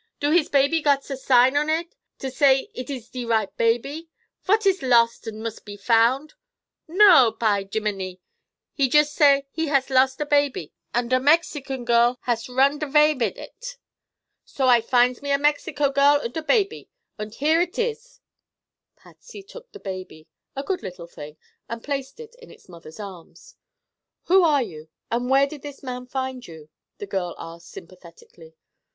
"Do 0.19 0.31
his 0.31 0.49
baby 0.49 0.81
gots 0.81 1.11
a 1.11 1.15
sign 1.15 1.55
on 1.55 1.69
id, 1.69 1.93
to 2.17 2.31
say 2.31 2.71
id 2.73 2.89
iss 2.89 3.07
de 3.09 3.23
right 3.23 3.55
baby, 3.55 4.09
vot 4.43 4.65
iss 4.65 4.81
lost 4.81 5.27
unt 5.27 5.37
must 5.37 5.63
be 5.63 5.77
foundt? 5.77 6.33
No, 6.87 7.31
py 7.33 7.65
jimminy! 7.69 8.19
He 8.73 8.87
yust 8.89 9.13
say 9.13 9.45
he 9.51 9.67
hass 9.67 9.91
a 9.91 9.93
lost 9.93 10.19
baby, 10.27 10.73
unt 10.91 11.13
a 11.13 11.19
Mexico 11.19 11.77
girl 11.83 12.17
hass 12.23 12.49
runned 12.49 12.81
avay 12.81 13.13
mit 13.13 13.37
id. 13.37 13.75
So 14.43 14.65
I 14.67 14.81
finds 14.81 15.21
me 15.21 15.29
a 15.31 15.37
Mexico 15.37 15.91
girl 15.91 16.19
unt 16.23 16.35
a 16.35 16.41
baby—unt 16.41 17.35
here 17.35 17.61
id 17.61 17.77
iss!" 17.77 18.21
Patsy 18.95 19.43
took 19.43 19.71
the 19.71 19.79
baby, 19.79 20.25
a 20.55 20.63
good 20.63 20.81
little 20.81 21.05
thing, 21.05 21.37
and 21.69 21.83
placed 21.83 22.19
it 22.19 22.33
in 22.41 22.49
its 22.49 22.67
mother's 22.67 22.99
arms. 22.99 23.55
"Who 24.23 24.43
are 24.43 24.63
you, 24.63 24.89
and 25.11 25.29
where 25.29 25.45
did 25.45 25.61
this 25.61 25.83
man 25.83 26.07
find 26.07 26.47
you?" 26.47 26.69
the 26.97 27.05
girl 27.05 27.35
asked 27.37 27.67
sympathetically. 27.69 28.55